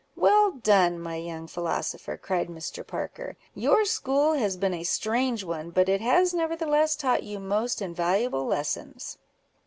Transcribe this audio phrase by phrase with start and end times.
[0.15, 2.81] "Well done, my young philosopher!" cried Mr.
[2.83, 3.37] Parker.
[3.53, 8.47] "Your school has been a strange one, but it has nevertheless taught you most invaluable
[8.47, 9.19] lessons."